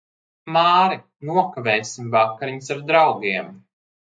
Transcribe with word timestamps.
Māri, 0.53 0.97
nokavēsim 1.31 2.09
vakariņas 2.17 2.75
ar 2.79 2.83
draugiem. 2.89 3.55